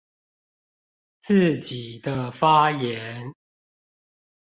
[1.19, 3.31] 自己的發言